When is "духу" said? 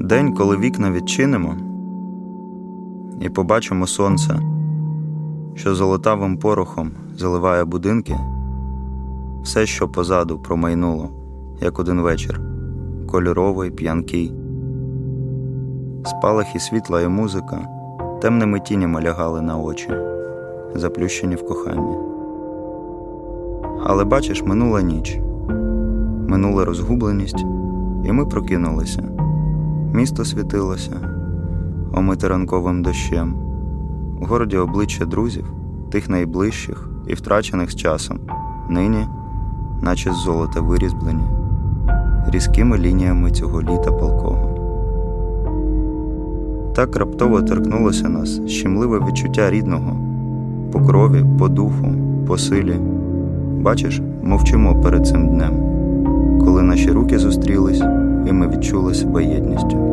51.48-51.94